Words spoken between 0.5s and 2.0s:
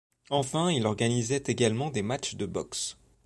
il organisait également